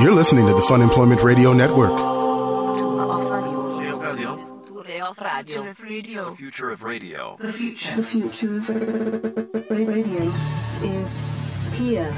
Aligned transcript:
You're 0.00 0.12
listening 0.14 0.46
to 0.46 0.52
the 0.52 0.60
Fun 0.62 0.82
Employment 0.82 1.22
Radio 1.22 1.52
Network. 1.54 1.90
The 1.90 1.96
future 6.36 6.70
of 6.70 6.82
radio. 6.82 7.36
The 7.40 7.52
future. 7.52 7.96
The 7.96 8.02
future 8.02 8.56
of 8.58 8.68
radio 9.70 10.32
is 10.82 11.72
here. 11.74 12.12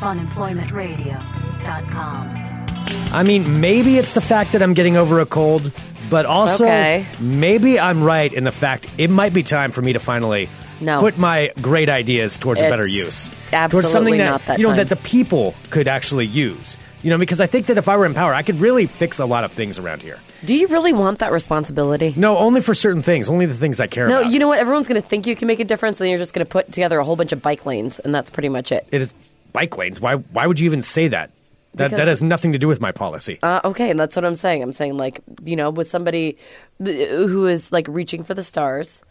funemploymentradio.com. 0.00 2.66
I 3.12 3.22
mean, 3.22 3.60
maybe 3.60 3.96
it's 3.98 4.14
the 4.14 4.20
fact 4.20 4.52
that 4.52 4.62
I'm 4.62 4.74
getting 4.74 4.96
over 4.96 5.20
a 5.20 5.26
cold, 5.26 5.70
but 6.10 6.26
also 6.26 6.64
Okay. 6.64 7.06
maybe 7.20 7.78
I'm 7.80 8.02
right 8.02 8.32
in 8.32 8.44
the 8.44 8.52
fact 8.52 8.86
it 8.98 9.08
might 9.10 9.32
be 9.32 9.42
time 9.42 9.70
for 9.70 9.80
me 9.82 9.92
to 9.94 9.98
finally 10.00 10.48
No. 10.80 11.00
put 11.00 11.16
my 11.18 11.50
great 11.62 11.88
ideas 11.88 12.36
towards 12.36 12.60
a 12.60 12.68
better 12.68 12.82
It's 12.84 12.92
use. 12.92 13.30
absolutely 13.52 13.70
towards 13.70 13.90
something 13.92 14.18
that, 14.18 14.30
not 14.30 14.44
that 14.46 14.58
you 14.58 14.64
know 14.64 14.70
time. 14.70 14.76
that 14.78 14.88
the 14.88 14.96
people 14.96 15.54
could 15.70 15.86
actually 15.88 16.26
use. 16.26 16.76
You 17.04 17.10
know, 17.10 17.18
because 17.18 17.38
I 17.40 17.46
think 17.46 17.66
that 17.66 17.76
if 17.76 17.86
I 17.88 17.96
were 17.98 18.06
in 18.06 18.14
power, 18.14 18.32
I 18.32 18.42
could 18.42 18.60
really 18.60 18.86
fix 18.86 19.18
a 19.18 19.26
lot 19.26 19.44
of 19.44 19.52
things 19.52 19.78
around 19.78 20.00
here. 20.02 20.18
Do 20.44 20.56
you 20.56 20.68
really 20.68 20.94
want 20.94 21.18
that 21.18 21.32
responsibility? 21.32 22.14
No, 22.16 22.38
only 22.38 22.62
for 22.62 22.74
certain 22.74 23.02
things, 23.02 23.28
only 23.28 23.44
the 23.44 23.52
things 23.54 23.78
I 23.78 23.86
care 23.86 24.08
No, 24.08 24.20
about. 24.20 24.24
No, 24.26 24.30
you 24.32 24.38
know 24.38 24.48
what? 24.48 24.58
Everyone's 24.58 24.88
going 24.88 25.00
to 25.00 25.06
think 25.06 25.26
you 25.26 25.36
can 25.36 25.46
make 25.46 25.60
a 25.60 25.64
difference, 25.64 26.00
and 26.00 26.08
you're 26.08 26.18
just 26.18 26.32
going 26.32 26.46
to 26.46 26.50
put 26.50 26.72
together 26.72 26.98
a 26.98 27.04
whole 27.04 27.14
bunch 27.14 27.32
of 27.32 27.42
bike 27.42 27.66
lanes, 27.66 27.98
and 28.00 28.14
that's 28.14 28.30
pretty 28.30 28.48
much 28.48 28.72
it. 28.72 28.86
it 28.90 29.02
is 29.02 29.12
bike 29.52 29.76
lanes. 29.76 30.00
Why? 30.00 30.14
Why 30.14 30.46
would 30.46 30.58
you 30.58 30.64
even 30.66 30.80
say 30.82 31.08
that? 31.08 31.30
That 31.74 31.88
Because- 31.90 31.98
that 31.98 32.08
has 32.08 32.22
nothing 32.22 32.52
to 32.52 32.58
do 32.58 32.68
with 32.68 32.80
my 32.80 32.90
policy. 32.92 33.38
Uh, 33.42 33.60
okay, 33.64 33.90
and 33.90 34.00
that's 34.00 34.16
what 34.16 34.24
I'm 34.24 34.34
saying. 34.36 34.62
I'm 34.62 34.72
saying, 34.72 34.96
like, 34.96 35.20
you 35.44 35.56
know, 35.56 35.68
with 35.70 35.90
somebody 35.90 36.38
who 36.82 37.46
is 37.46 37.70
like 37.70 37.86
reaching 37.88 38.24
for 38.24 38.32
the 38.32 38.44
stars. 38.44 39.02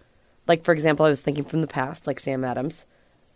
Like, 0.48 0.64
for 0.64 0.74
example, 0.74 1.06
I 1.06 1.10
was 1.10 1.22
thinking 1.22 1.44
from 1.46 1.62
the 1.62 1.68
past, 1.68 2.08
like 2.08 2.20
Sam 2.20 2.44
Adams. 2.44 2.86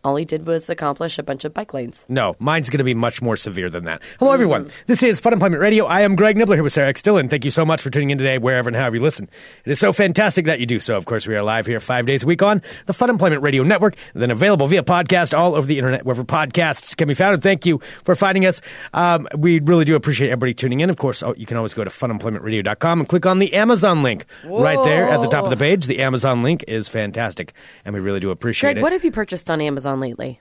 All 0.03 0.15
he 0.15 0.25
did 0.25 0.45
was 0.45 0.69
accomplish 0.69 1.17
a 1.17 1.23
bunch 1.23 1.43
of 1.43 1.53
bike 1.53 1.73
lanes. 1.73 2.05
No, 2.07 2.35
mine's 2.39 2.69
going 2.69 2.77
to 2.77 2.83
be 2.83 2.93
much 2.93 3.21
more 3.21 3.35
severe 3.35 3.69
than 3.69 3.85
that. 3.85 4.01
Hello, 4.19 4.31
everyone. 4.31 4.69
This 4.85 5.01
is 5.01 5.19
Fun 5.19 5.33
Employment 5.33 5.59
Radio. 5.61 5.85
I 5.85 6.01
am 6.01 6.15
Greg 6.15 6.37
Nibler 6.37 6.53
here 6.53 6.63
with 6.63 6.71
Sarah 6.71 6.89
X. 6.89 7.01
Dillon. 7.01 7.27
Thank 7.27 7.43
you 7.43 7.51
so 7.51 7.65
much 7.65 7.81
for 7.81 7.89
tuning 7.89 8.11
in 8.11 8.17
today, 8.17 8.37
wherever 8.37 8.69
and 8.69 8.75
however 8.75 8.97
you 8.97 9.01
listen. 9.01 9.27
It 9.65 9.71
is 9.71 9.79
so 9.79 9.91
fantastic 9.91 10.45
that 10.45 10.59
you 10.59 10.67
do 10.67 10.79
so. 10.79 10.95
Of 10.97 11.05
course, 11.05 11.27
we 11.27 11.35
are 11.35 11.41
live 11.41 11.65
here 11.65 11.79
five 11.79 12.05
days 12.05 12.23
a 12.23 12.27
week 12.27 12.43
on 12.43 12.61
the 12.85 12.93
Fun 12.93 13.09
Employment 13.09 13.41
Radio 13.41 13.63
Network, 13.63 13.95
and 14.13 14.21
then 14.21 14.29
available 14.29 14.67
via 14.67 14.83
podcast 14.83 15.37
all 15.37 15.55
over 15.55 15.65
the 15.65 15.77
internet, 15.77 16.05
wherever 16.05 16.23
podcasts 16.23 16.95
can 16.95 17.07
be 17.07 17.15
found. 17.15 17.33
And 17.33 17.43
thank 17.43 17.65
you 17.65 17.81
for 18.05 18.15
finding 18.15 18.45
us. 18.45 18.61
Um, 18.93 19.27
we 19.35 19.59
really 19.59 19.83
do 19.83 19.95
appreciate 19.95 20.29
everybody 20.29 20.53
tuning 20.53 20.81
in. 20.81 20.91
Of 20.91 20.97
course, 20.97 21.23
oh, 21.23 21.33
you 21.35 21.47
can 21.47 21.57
always 21.57 21.73
go 21.73 21.83
to 21.83 21.89
funemploymentradio.com 21.89 22.99
and 22.99 23.09
click 23.09 23.25
on 23.25 23.39
the 23.39 23.53
Amazon 23.55 24.03
link 24.03 24.25
right 24.45 24.81
there 24.85 25.09
at 25.09 25.21
the 25.21 25.27
top 25.27 25.43
of 25.43 25.49
the 25.49 25.57
page. 25.57 25.87
The 25.87 25.99
Amazon 25.99 26.43
link 26.43 26.63
is 26.67 26.87
fantastic, 26.87 27.53
and 27.83 27.95
we 27.95 27.99
really 27.99 28.19
do 28.19 28.29
appreciate 28.29 28.67
Greg, 28.67 28.77
it 28.77 28.81
what 28.83 28.91
have 28.93 29.03
you 29.03 29.11
purchased 29.11 29.49
on 29.49 29.59
Amazon 29.59 29.86
lately? 29.95 30.39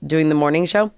doing 0.07 0.29
the 0.29 0.35
morning 0.35 0.67
show. 0.67 0.91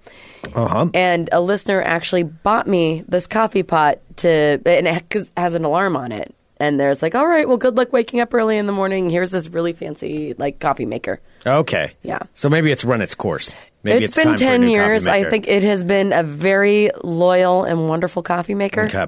Uh 0.53 0.67
huh. 0.67 0.89
And 0.93 1.29
a 1.31 1.41
listener 1.41 1.81
actually 1.81 2.23
bought 2.23 2.67
me 2.67 3.03
this 3.07 3.27
coffee 3.27 3.63
pot 3.63 3.99
to, 4.17 4.61
and 4.65 4.87
it 4.87 5.31
has 5.37 5.53
an 5.53 5.65
alarm 5.65 5.95
on 5.95 6.11
it. 6.11 6.33
And 6.57 6.79
there's 6.79 7.01
like, 7.01 7.15
all 7.15 7.27
right, 7.27 7.47
well, 7.47 7.57
good 7.57 7.75
luck 7.75 7.91
waking 7.91 8.21
up 8.21 8.33
early 8.33 8.57
in 8.57 8.65
the 8.65 8.71
morning. 8.71 9.09
Here's 9.09 9.31
this 9.31 9.49
really 9.49 9.73
fancy 9.73 10.33
like 10.37 10.59
coffee 10.59 10.85
maker. 10.85 11.19
Okay. 11.45 11.91
Yeah. 12.01 12.19
So 12.33 12.47
maybe 12.47 12.71
it's 12.71 12.85
run 12.85 13.01
its 13.01 13.13
course. 13.13 13.53
Maybe 13.83 14.05
it's, 14.05 14.17
it's 14.17 14.25
been 14.25 14.35
time 14.35 14.37
for 14.37 14.43
a 14.43 14.47
10 14.47 14.61
new 14.61 14.71
years. 14.71 15.05
I 15.05 15.29
think 15.29 15.47
it 15.47 15.63
has 15.63 15.83
been 15.83 16.13
a 16.13 16.23
very 16.23 16.91
loyal 17.03 17.65
and 17.65 17.87
wonderful 17.87 18.23
coffee 18.23 18.55
maker. 18.55 18.83
Okay. 18.85 19.05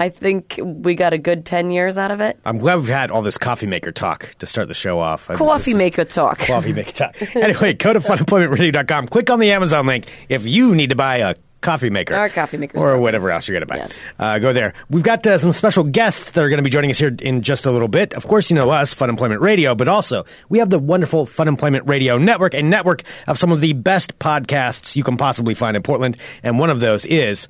I 0.00 0.08
think 0.08 0.58
we 0.64 0.94
got 0.94 1.12
a 1.12 1.18
good 1.18 1.44
10 1.44 1.70
years 1.70 1.98
out 1.98 2.10
of 2.10 2.20
it. 2.20 2.38
I'm 2.46 2.56
glad 2.58 2.76
we've 2.76 2.88
had 2.88 3.10
all 3.10 3.20
this 3.22 3.36
coffee 3.38 3.66
maker 3.66 3.92
talk 3.92 4.34
to 4.38 4.46
start 4.46 4.66
the 4.68 4.74
show 4.74 4.98
off. 4.98 5.30
I- 5.30 5.36
Coffee 5.36 5.74
maker 5.74 6.04
talk. 6.06 6.38
Coffee 6.46 6.72
maker 6.72 6.90
talk. 6.92 7.36
Anyway, 7.36 7.74
go 7.74 7.92
to 7.92 8.00
funemploymentradio.com. 8.00 9.08
Click 9.08 9.28
on 9.30 9.38
the 9.38 9.52
Amazon 9.52 9.86
link 9.86 10.06
if 10.28 10.46
you 10.46 10.74
need 10.74 10.90
to 10.90 10.96
buy 10.96 11.16
a 11.18 11.34
coffee 11.60 11.90
maker. 11.90 12.16
Or 12.16 12.30
coffee 12.30 12.56
maker's 12.56 12.80
Or 12.80 12.86
probably- 12.86 13.02
whatever 13.02 13.30
else 13.30 13.46
you're 13.46 13.52
going 13.60 13.60
to 13.60 13.66
buy. 13.66 13.76
Yes. 13.76 13.92
Uh, 14.18 14.38
go 14.38 14.54
there. 14.54 14.72
We've 14.88 15.02
got 15.02 15.26
uh, 15.26 15.36
some 15.36 15.52
special 15.52 15.84
guests 15.84 16.30
that 16.30 16.42
are 16.42 16.48
going 16.48 16.56
to 16.56 16.62
be 16.62 16.70
joining 16.70 16.90
us 16.90 16.96
here 16.98 17.14
in 17.20 17.42
just 17.42 17.66
a 17.66 17.70
little 17.70 17.86
bit. 17.88 18.14
Of 18.14 18.26
course, 18.26 18.48
you 18.48 18.56
know 18.56 18.70
us, 18.70 18.94
Fun 18.94 19.10
Employment 19.10 19.42
Radio, 19.42 19.74
but 19.74 19.86
also 19.86 20.24
we 20.48 20.60
have 20.60 20.70
the 20.70 20.78
wonderful 20.78 21.26
Fun 21.26 21.46
Employment 21.48 21.86
Radio 21.86 22.16
Network, 22.16 22.54
a 22.54 22.62
network 22.62 23.02
of 23.26 23.38
some 23.38 23.52
of 23.52 23.60
the 23.60 23.74
best 23.74 24.18
podcasts 24.18 24.96
you 24.96 25.04
can 25.04 25.18
possibly 25.18 25.52
find 25.52 25.76
in 25.76 25.82
Portland. 25.82 26.16
And 26.42 26.58
one 26.58 26.70
of 26.70 26.80
those 26.80 27.04
is 27.04 27.46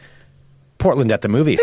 Portland 0.80 1.12
at 1.12 1.20
the 1.20 1.28
Movies. 1.28 1.60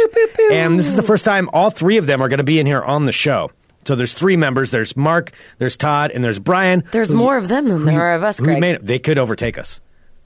And 0.52 0.78
this 0.80 0.88
is 0.88 0.96
the 0.96 1.04
first 1.04 1.26
time 1.26 1.50
all 1.52 1.70
three 1.70 1.98
of 1.98 2.06
them 2.08 2.22
are 2.22 2.30
going 2.30 2.38
to 2.38 2.44
be 2.46 2.60
in 2.60 2.66
here 2.66 2.82
on 2.82 3.06
the 3.06 3.12
show. 3.12 3.52
So 3.86 3.96
there's 3.96 4.14
three 4.14 4.38
members. 4.38 4.72
There's 4.72 4.96
Mark, 4.96 5.32
there's 5.58 5.76
Todd, 5.78 6.12
and 6.12 6.24
there's 6.24 6.40
Brian. 6.40 6.84
There's 6.92 7.10
who- 7.10 7.18
more 7.18 7.38
of 7.38 7.48
them 7.50 7.68
than 7.70 7.86
there 7.86 8.02
are 8.02 8.16
of 8.16 8.24
us, 8.24 8.40
Greg. 8.40 8.60
made- 8.62 8.80
they 8.82 9.00
could 9.00 9.18
overtake 9.18 9.58
us. 9.58 9.80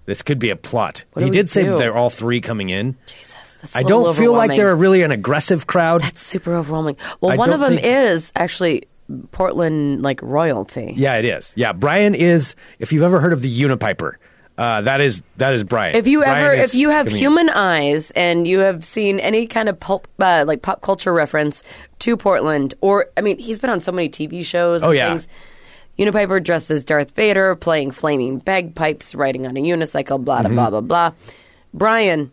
This 0.05 0.21
could 0.23 0.39
be 0.39 0.49
a 0.49 0.55
plot. 0.55 1.05
What 1.13 1.23
he 1.23 1.29
did 1.29 1.47
say 1.47 1.63
do? 1.63 1.77
they're 1.77 1.95
all 1.95 2.09
three 2.09 2.41
coming 2.41 2.69
in. 2.71 2.95
Jesus, 3.05 3.55
that's 3.61 3.75
a 3.75 3.79
I 3.79 3.83
don't 3.83 4.15
feel 4.17 4.33
like 4.33 4.55
they're 4.55 4.75
really 4.75 5.03
an 5.03 5.11
aggressive 5.11 5.67
crowd. 5.67 6.01
That's 6.01 6.23
super 6.23 6.53
overwhelming. 6.55 6.97
Well, 7.21 7.31
I 7.31 7.35
one 7.35 7.53
of 7.53 7.59
them 7.59 7.75
think- 7.75 7.85
is 7.85 8.31
actually 8.35 8.87
Portland, 9.31 10.01
like 10.01 10.19
royalty. 10.23 10.93
yeah, 10.97 11.15
it 11.17 11.25
is. 11.25 11.53
Yeah, 11.55 11.73
Brian 11.73 12.15
is. 12.15 12.55
If 12.79 12.91
you've 12.91 13.03
ever 13.03 13.19
heard 13.19 13.33
of 13.33 13.41
the 13.43 13.61
Unipiper, 13.61 14.13
uh, 14.61 14.81
that 14.81 15.01
is 15.01 15.21
that 15.37 15.53
is 15.53 15.63
Brian. 15.63 15.95
If 15.95 16.05
you 16.07 16.21
Brian 16.21 16.45
ever, 16.45 16.53
if 16.53 16.75
you 16.75 16.89
have 16.89 17.07
human 17.07 17.49
eyes 17.49 18.11
and 18.11 18.47
you 18.47 18.59
have 18.59 18.85
seen 18.85 19.19
any 19.19 19.47
kind 19.47 19.67
of 19.69 19.79
pulp, 19.79 20.07
uh, 20.19 20.43
like 20.45 20.61
pop 20.61 20.81
culture 20.81 21.11
reference 21.13 21.63
to 21.99 22.15
Portland, 22.15 22.75
or 22.81 23.07
I 23.17 23.21
mean, 23.21 23.37
he's 23.39 23.57
been 23.59 23.69
on 23.71 23.81
so 23.81 23.91
many 23.91 24.07
TV 24.09 24.45
shows. 24.45 24.83
Oh, 24.83 24.89
and 24.89 24.97
yeah. 24.97 25.09
things. 25.09 25.27
Unipiper 25.97 26.39
dressed 26.43 26.71
as 26.71 26.83
Darth 26.85 27.11
Vader, 27.15 27.55
playing 27.55 27.91
flaming 27.91 28.37
bagpipes, 28.39 29.13
riding 29.15 29.45
on 29.47 29.57
a 29.57 29.61
unicycle, 29.61 30.23
blah 30.23 30.41
Mm-hmm. 30.43 30.53
blah 30.55 30.69
blah 30.69 30.81
blah. 30.81 31.11
Brian 31.73 32.31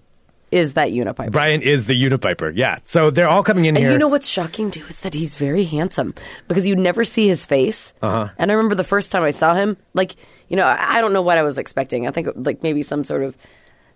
is 0.50 0.74
that 0.74 0.88
Unipiper. 0.92 1.30
Brian 1.30 1.60
is 1.62 1.86
the 1.86 1.94
Unipiper. 2.02 2.52
Yeah, 2.54 2.78
so 2.84 3.10
they're 3.10 3.28
all 3.28 3.42
coming 3.42 3.66
in 3.66 3.76
And 3.76 3.84
here. 3.84 3.92
you 3.92 3.98
know 3.98 4.08
what's 4.08 4.28
shocking 4.28 4.70
too 4.70 4.84
is 4.88 5.00
that 5.00 5.14
he's 5.14 5.34
very 5.36 5.64
handsome 5.64 6.14
because 6.48 6.66
you 6.66 6.74
never 6.76 7.04
see 7.04 7.28
his 7.28 7.44
face. 7.46 7.92
Uh-huh. 8.02 8.28
And 8.38 8.50
I 8.50 8.54
remember 8.54 8.74
the 8.74 8.84
first 8.84 9.12
time 9.12 9.22
I 9.22 9.30
saw 9.30 9.54
him, 9.54 9.76
like 9.94 10.16
you 10.48 10.56
know, 10.56 10.66
I 10.66 11.00
don't 11.02 11.12
know 11.12 11.20
what 11.22 11.36
I 11.38 11.42
was 11.42 11.58
expecting. 11.58 12.06
I 12.08 12.10
think 12.10 12.28
like 12.34 12.62
maybe 12.62 12.82
some 12.82 13.04
sort 13.04 13.22
of 13.22 13.36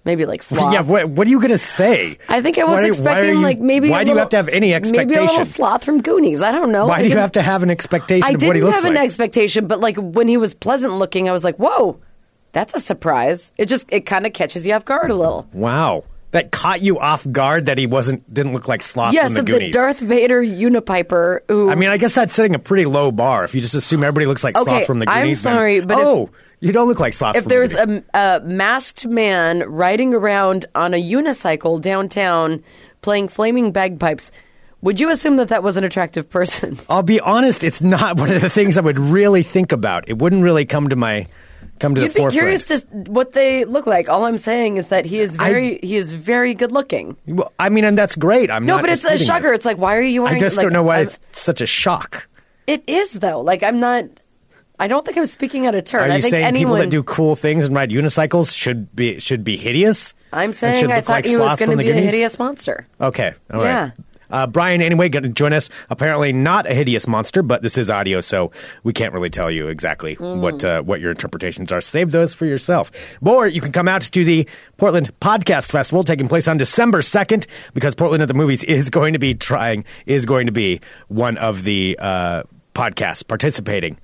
maybe 0.04 0.26
like 0.26 0.42
sloth. 0.48 0.72
yeah, 0.74 0.82
what, 0.82 1.08
what 1.08 1.26
are 1.26 1.30
you 1.30 1.38
going 1.38 1.50
to 1.52 1.56
say? 1.58 2.18
I 2.28 2.42
think 2.42 2.58
I 2.58 2.64
was 2.64 2.72
Why- 2.72 2.80
why 2.82 2.86
expecting 2.88 3.30
you- 3.36 3.40
like 3.40 3.58
maybe. 3.60 3.88
Why 3.88 4.04
do 4.04 4.10
you 4.10 4.18
have 4.18 4.28
to 4.30 4.36
have 4.36 4.48
any 4.48 4.74
expectations? 4.74 5.08
Maybe 5.16 5.18
a 5.26 5.30
little 5.30 5.44
sloth 5.46 5.84
from 5.84 6.02
Goonies. 6.02 6.42
I 6.42 6.52
don't 6.52 6.70
know. 6.72 6.86
Why 6.86 6.98
I 6.98 7.02
do 7.04 7.08
you 7.08 7.16
have 7.16 7.32
to 7.32 7.42
have 7.42 7.62
an 7.62 7.70
expectation 7.70 8.24
I 8.24 8.32
of 8.34 8.42
what 8.42 8.56
he 8.56 8.60
didn't 8.60 8.74
have 8.74 8.84
an 8.84 8.94
like? 8.94 9.04
expectation, 9.06 9.66
but 9.66 9.80
like 9.80 9.96
when 9.96 10.28
he 10.28 10.36
was 10.36 10.52
pleasant 10.52 10.92
looking, 10.98 11.28
I 11.28 11.32
was 11.32 11.44
like, 11.44 11.56
"Whoa, 11.56 11.98
that's 12.52 12.74
a 12.74 12.80
surprise." 12.80 13.52
It 13.56 13.66
just 13.66 13.90
it 13.90 14.02
kind 14.04 14.26
of 14.26 14.32
catches 14.34 14.66
you 14.66 14.74
off 14.74 14.84
guard 14.84 15.10
a 15.10 15.14
little. 15.14 15.46
wow, 15.54 16.04
that 16.32 16.50
caught 16.50 16.82
you 16.82 16.98
off 16.98 17.26
guard 17.30 17.66
that 17.66 17.78
he 17.78 17.86
wasn't 17.86 18.32
didn't 18.32 18.52
look 18.52 18.66
like 18.68 18.82
Sloth 18.82 19.14
Yes, 19.14 19.26
from 19.26 19.34
the 19.34 19.40
of 19.40 19.46
the 19.46 19.52
Goonies. 19.52 19.72
Darth 19.74 19.98
Vader 20.00 20.42
Unipiper. 20.42 21.40
Who 21.48 21.70
I 21.70 21.74
mean, 21.76 21.88
I 21.90 21.96
guess 21.96 22.14
that's 22.14 22.34
setting 22.34 22.54
a 22.54 22.58
pretty 22.58 22.84
low 22.84 23.12
bar 23.12 23.44
if 23.44 23.54
you 23.54 23.60
just 23.60 23.74
assume 23.74 24.02
everybody 24.02 24.26
looks 24.26 24.42
like 24.44 24.56
Okay, 24.56 24.64
Sloth 24.64 24.86
from 24.86 24.98
the 24.98 25.06
Goonies. 25.06 25.16
I'm 25.18 25.22
Goonies. 25.24 25.42
then- 25.42 25.52
sorry, 25.54 25.80
but 25.80 25.98
if- 25.98 26.04
oh, 26.04 26.30
you 26.60 26.72
don't 26.72 26.88
look 26.88 27.00
like 27.00 27.12
Sloth. 27.12 27.36
if 27.36 27.44
from 27.44 27.48
the 27.48 27.54
there's 27.54 27.72
Goonies. 27.74 28.02
a, 28.14 28.18
a 28.18 28.40
masked 28.44 29.06
man 29.06 29.60
riding 29.68 30.14
around 30.14 30.66
on 30.74 30.94
a 30.94 31.02
unicycle 31.02 31.80
downtown 31.80 32.62
playing 33.02 33.28
flaming 33.28 33.72
bagpipes, 33.72 34.30
would 34.80 35.00
you 35.00 35.10
assume 35.10 35.36
that 35.36 35.48
that 35.48 35.62
was 35.62 35.76
an 35.76 35.84
attractive 35.84 36.30
person? 36.30 36.78
I'll 36.88 37.02
be 37.02 37.20
honest, 37.20 37.62
it's 37.62 37.82
not 37.82 38.16
one 38.18 38.30
of 38.32 38.40
the 38.40 38.50
things 38.50 38.78
I 38.78 38.80
would 38.80 38.98
really 38.98 39.42
think 39.42 39.70
about. 39.72 40.08
It 40.08 40.18
wouldn't 40.18 40.42
really 40.42 40.64
come 40.64 40.88
to 40.88 40.96
my 40.96 41.26
come 41.82 41.94
to 41.96 42.00
You'd 42.00 42.10
the 42.10 42.14
be 42.14 42.20
forefront. 42.20 42.38
curious 42.40 42.62
to 42.68 42.78
what 43.12 43.32
they 43.32 43.64
look 43.66 43.86
like. 43.86 44.08
All 44.08 44.24
I'm 44.24 44.38
saying 44.38 44.78
is 44.78 44.86
that 44.88 45.04
he 45.04 45.18
is 45.20 45.36
I- 45.38 45.50
very 45.52 45.78
he 45.82 45.96
is 45.96 46.12
very 46.12 46.54
good 46.54 46.72
looking. 46.72 47.16
Well, 47.26 47.52
I 47.58 47.68
mean, 47.68 47.84
and 47.84 47.98
that's 47.98 48.16
great. 48.16 48.50
I'm 48.50 48.64
No, 48.64 48.80
but 48.80 48.88
it's 48.88 49.04
a 49.04 49.18
shocker. 49.18 49.50
this. 49.50 49.56
It's 49.56 49.64
like 49.66 49.76
why 49.76 49.96
are 49.96 50.00
you 50.00 50.22
wearing? 50.22 50.36
I 50.36 50.38
just 50.38 50.56
like, 50.56 50.64
don't 50.64 50.72
know 50.72 50.82
why 50.82 50.96
I'm- 50.96 51.04
it's 51.06 51.20
such 51.32 51.60
a 51.60 51.66
shock. 51.66 52.28
It 52.66 52.82
is 52.86 53.14
though. 53.14 53.40
Like 53.42 53.62
I'm 53.62 53.80
not. 53.80 54.04
I 54.78 54.88
don't 54.88 55.04
think 55.04 55.16
I'm 55.18 55.26
speaking 55.26 55.66
out 55.66 55.74
of 55.76 55.84
turn. 55.84 56.08
Are 56.08 56.12
I 56.12 56.16
you 56.16 56.22
think 56.22 56.30
saying 56.32 56.44
anyone, 56.44 56.72
people 56.72 56.76
that 56.82 56.90
do 56.90 57.02
cool 57.04 57.36
things 57.36 57.66
and 57.66 57.74
ride 57.76 57.90
unicycles 57.90 58.56
should 58.56 58.94
be 58.96 59.20
should 59.20 59.44
be 59.44 59.56
hideous? 59.56 60.14
I'm 60.32 60.52
saying 60.52 60.90
I 60.90 61.02
thought 61.02 61.12
like 61.12 61.26
he 61.26 61.36
was 61.36 61.56
going 61.58 61.70
to 61.72 61.76
be 61.76 61.90
a 61.90 61.94
hideous 61.94 62.38
monster. 62.38 62.86
Okay, 63.00 63.32
all 63.52 63.60
right. 63.60 63.92
Uh, 64.32 64.48
Brian, 64.48 64.82
anyway, 64.82 65.08
going 65.08 65.22
to 65.22 65.28
join 65.28 65.52
us. 65.52 65.70
Apparently, 65.90 66.32
not 66.32 66.68
a 66.68 66.74
hideous 66.74 67.06
monster, 67.06 67.42
but 67.44 67.62
this 67.62 67.78
is 67.78 67.88
audio, 67.88 68.20
so 68.20 68.50
we 68.82 68.92
can't 68.92 69.12
really 69.12 69.30
tell 69.30 69.50
you 69.50 69.68
exactly 69.68 70.16
Mm. 70.16 70.40
what 70.40 70.64
uh, 70.64 70.82
what 70.82 71.00
your 71.00 71.10
interpretations 71.12 71.70
are. 71.70 71.80
Save 71.80 72.10
those 72.10 72.34
for 72.34 72.46
yourself. 72.46 72.90
Or 73.24 73.46
you 73.46 73.60
can 73.60 73.70
come 73.70 73.86
out 73.86 74.02
to 74.02 74.24
the 74.24 74.48
Portland 74.78 75.10
Podcast 75.20 75.70
Festival 75.70 76.02
taking 76.02 76.26
place 76.26 76.48
on 76.48 76.56
December 76.56 77.02
second, 77.02 77.46
because 77.74 77.94
Portland 77.94 78.22
at 78.22 78.28
the 78.28 78.34
Movies 78.34 78.64
is 78.64 78.90
going 78.90 79.12
to 79.12 79.18
be 79.20 79.34
trying 79.34 79.84
is 80.06 80.26
going 80.26 80.46
to 80.46 80.52
be 80.52 80.80
one 81.08 81.36
of 81.36 81.62
the 81.64 81.96
uh, 82.00 82.42
podcasts 82.74 83.26
participating 83.26 83.98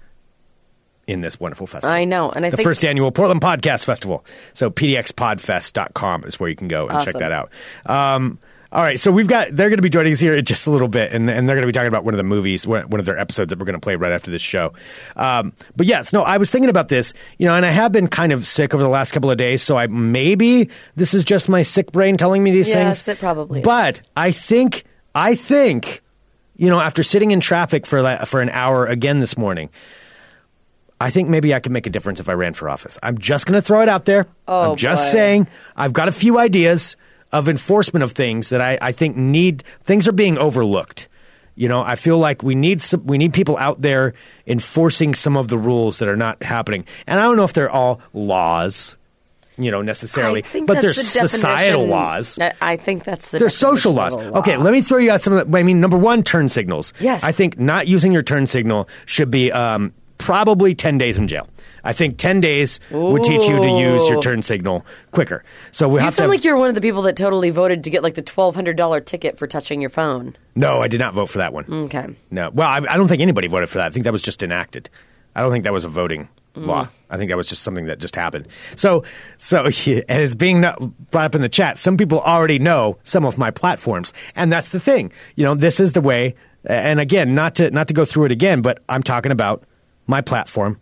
in 1.06 1.22
this 1.22 1.40
wonderful 1.40 1.66
festival. 1.66 1.94
I 1.96 2.04
know, 2.04 2.28
and 2.30 2.44
I 2.44 2.50
the 2.50 2.58
first 2.58 2.84
annual 2.84 3.10
Portland 3.10 3.40
Podcast 3.40 3.86
Festival. 3.86 4.26
So 4.52 4.70
pdxpodfest.com 4.70 6.24
is 6.24 6.38
where 6.38 6.50
you 6.50 6.56
can 6.56 6.68
go 6.68 6.86
and 6.86 7.02
check 7.02 7.14
that 7.14 7.32
out. 7.32 7.50
Um, 7.86 8.38
all 8.70 8.82
right, 8.82 9.00
so 9.00 9.10
we've 9.10 9.26
got 9.26 9.48
they're 9.50 9.70
going 9.70 9.78
to 9.78 9.82
be 9.82 9.88
joining 9.88 10.12
us 10.12 10.20
here 10.20 10.36
in 10.36 10.44
just 10.44 10.66
a 10.66 10.70
little 10.70 10.88
bit, 10.88 11.12
and, 11.14 11.30
and 11.30 11.48
they're 11.48 11.56
going 11.56 11.62
to 11.62 11.66
be 11.66 11.72
talking 11.72 11.88
about 11.88 12.04
one 12.04 12.12
of 12.12 12.18
the 12.18 12.24
movies, 12.24 12.66
one 12.66 12.86
one 12.90 13.00
of 13.00 13.06
their 13.06 13.18
episodes 13.18 13.48
that 13.48 13.58
we're 13.58 13.64
going 13.64 13.74
to 13.74 13.80
play 13.80 13.96
right 13.96 14.12
after 14.12 14.30
this 14.30 14.42
show. 14.42 14.74
Um, 15.16 15.54
but 15.74 15.86
yes, 15.86 16.12
no, 16.12 16.22
I 16.22 16.36
was 16.36 16.50
thinking 16.50 16.68
about 16.68 16.88
this, 16.88 17.14
you 17.38 17.46
know, 17.46 17.54
and 17.54 17.64
I 17.64 17.70
have 17.70 17.92
been 17.92 18.08
kind 18.08 18.30
of 18.30 18.46
sick 18.46 18.74
over 18.74 18.82
the 18.82 18.88
last 18.90 19.12
couple 19.12 19.30
of 19.30 19.38
days, 19.38 19.62
so 19.62 19.78
I 19.78 19.86
maybe 19.86 20.68
this 20.96 21.14
is 21.14 21.24
just 21.24 21.48
my 21.48 21.62
sick 21.62 21.92
brain 21.92 22.18
telling 22.18 22.42
me 22.42 22.50
these 22.50 22.66
things. 22.66 22.98
Yes, 22.98 23.08
it 23.08 23.18
probably 23.18 23.60
is. 23.60 23.64
But 23.64 24.02
I 24.14 24.32
think 24.32 24.84
I 25.14 25.34
think 25.34 26.02
you 26.56 26.68
know 26.68 26.78
after 26.78 27.02
sitting 27.02 27.30
in 27.30 27.40
traffic 27.40 27.86
for 27.86 28.18
for 28.26 28.42
an 28.42 28.50
hour 28.50 28.86
again 28.86 29.20
this 29.20 29.36
morning. 29.38 29.70
I 31.00 31.10
think 31.10 31.28
maybe 31.28 31.54
I 31.54 31.60
could 31.60 31.70
make 31.70 31.86
a 31.86 31.90
difference 31.90 32.18
if 32.18 32.28
I 32.28 32.32
ran 32.32 32.54
for 32.54 32.68
office. 32.68 32.98
I'm 33.04 33.18
just 33.18 33.46
going 33.46 33.54
to 33.54 33.62
throw 33.62 33.82
it 33.82 33.88
out 33.88 34.04
there. 34.04 34.26
Oh, 34.48 34.72
I'm 34.72 34.76
just 34.76 35.06
boy. 35.06 35.12
saying 35.12 35.46
I've 35.76 35.92
got 35.92 36.08
a 36.08 36.12
few 36.12 36.40
ideas 36.40 36.96
of 37.32 37.48
enforcement 37.48 38.02
of 38.02 38.12
things 38.12 38.48
that 38.50 38.60
I, 38.60 38.78
I 38.80 38.92
think 38.92 39.16
need 39.16 39.62
things 39.82 40.08
are 40.08 40.12
being 40.12 40.38
overlooked. 40.38 41.08
You 41.54 41.68
know, 41.68 41.82
I 41.82 41.96
feel 41.96 42.18
like 42.18 42.42
we 42.44 42.54
need 42.54 42.80
some, 42.80 43.04
we 43.04 43.18
need 43.18 43.32
people 43.32 43.56
out 43.56 43.82
there 43.82 44.14
enforcing 44.46 45.12
some 45.14 45.36
of 45.36 45.48
the 45.48 45.58
rules 45.58 45.98
that 45.98 46.08
are 46.08 46.16
not 46.16 46.40
happening. 46.42 46.84
And 47.06 47.18
I 47.18 47.24
don't 47.24 47.36
know 47.36 47.42
if 47.44 47.52
they're 47.52 47.68
all 47.70 48.00
laws, 48.14 48.96
you 49.58 49.72
know, 49.72 49.82
necessarily, 49.82 50.42
but 50.66 50.80
they're 50.80 50.90
the 50.90 50.94
societal 50.94 51.80
definition- 51.86 51.90
laws. 51.90 52.38
I- 52.60 52.76
think 52.76 53.02
that's 53.02 53.32
the 53.32 53.40
They're 53.40 53.48
social 53.48 53.92
laws. 53.92 54.14
law. 54.14 54.38
Okay, 54.38 54.56
let 54.56 54.72
me 54.72 54.80
throw 54.80 54.98
you 54.98 55.10
out 55.10 55.20
some 55.20 55.32
of 55.32 55.50
the. 55.50 55.58
I 55.58 55.64
mean, 55.64 55.80
number 55.80 55.98
one, 55.98 56.22
turn 56.22 56.48
signals. 56.48 56.94
Yes. 57.00 57.24
I 57.24 57.32
think 57.32 57.58
not 57.58 57.88
using 57.88 58.12
your 58.12 58.22
turn 58.22 58.46
signal 58.46 58.88
should 59.04 59.30
be 59.32 59.50
um, 59.50 59.92
probably 60.18 60.76
10 60.76 60.96
days 60.96 61.18
in 61.18 61.26
jail. 61.26 61.48
I 61.88 61.94
think 61.94 62.18
10 62.18 62.42
days 62.42 62.80
would 62.90 63.22
teach 63.22 63.48
you 63.48 63.62
to 63.62 63.70
use 63.70 64.06
your 64.10 64.20
turn 64.20 64.42
signal 64.42 64.84
quicker. 65.10 65.42
So 65.72 65.88
we 65.88 65.94
You 65.94 66.00
have 66.00 66.12
to. 66.12 66.16
sound 66.16 66.24
have- 66.24 66.36
like 66.38 66.44
you're 66.44 66.58
one 66.58 66.68
of 66.68 66.74
the 66.74 66.82
people 66.82 67.00
that 67.02 67.16
totally 67.16 67.48
voted 67.48 67.82
to 67.84 67.88
get 67.88 68.02
like 68.02 68.14
the 68.14 68.20
twelve 68.20 68.54
hundred 68.54 68.76
dollar 68.76 69.00
ticket 69.00 69.38
for 69.38 69.46
touching 69.46 69.80
your 69.80 69.88
phone. 69.88 70.36
no, 70.54 70.82
I 70.82 70.88
did 70.88 71.00
not 71.00 71.14
vote 71.14 71.30
for 71.30 71.38
that 71.38 71.54
one. 71.54 71.64
Okay. 71.84 72.06
No. 72.30 72.50
Well, 72.52 72.68
I, 72.68 72.76
I 72.76 72.98
don't 72.98 73.08
think 73.08 73.22
anybody 73.22 73.48
voted 73.48 73.70
for 73.70 73.78
that. 73.78 73.86
I 73.86 73.90
think 73.90 74.04
that 74.04 74.12
was 74.12 74.22
just 74.22 74.42
enacted. 74.42 74.90
I 75.34 75.40
don't 75.40 75.50
think 75.50 75.64
that 75.64 75.72
was 75.72 75.86
a 75.86 75.88
voting 75.88 76.28
mm. 76.54 76.66
law. 76.66 76.88
I 77.08 77.16
think 77.16 77.30
that 77.30 77.38
was 77.38 77.48
just 77.48 77.62
something 77.62 77.86
that 77.86 78.00
just 78.00 78.14
happened. 78.14 78.48
So, 78.76 79.04
so 79.38 79.64
and 79.86 80.22
it's 80.22 80.34
being 80.34 80.60
not 80.60 80.78
brought 81.10 81.24
up 81.24 81.34
in 81.34 81.40
the 81.40 81.48
chat. 81.48 81.78
Some 81.78 81.96
people 81.96 82.20
already 82.20 82.58
know 82.58 82.98
some 83.02 83.24
of 83.24 83.38
my 83.38 83.50
platforms, 83.50 84.12
and 84.36 84.52
that's 84.52 84.72
the 84.72 84.80
thing. 84.80 85.10
You 85.36 85.44
know, 85.44 85.54
this 85.54 85.80
is 85.80 85.94
the 85.94 86.02
way. 86.02 86.34
And 86.66 87.00
again, 87.00 87.34
not 87.34 87.54
to 87.54 87.70
not 87.70 87.88
to 87.88 87.94
go 87.94 88.04
through 88.04 88.26
it 88.26 88.32
again, 88.32 88.60
but 88.60 88.82
I'm 88.90 89.02
talking 89.02 89.32
about 89.32 89.64
my 90.06 90.20
platform 90.20 90.80